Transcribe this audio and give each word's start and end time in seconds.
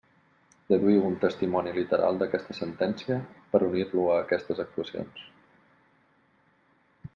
Deduïu 0.71 1.03
un 1.09 1.17
testimoni 1.25 1.73
literal 1.75 2.17
d'aquesta 2.21 2.57
Sentència 2.61 3.19
per 3.53 3.63
unir-lo 3.69 4.09
a 4.15 4.19
aquestes 4.25 4.63
actuacions. 4.67 5.25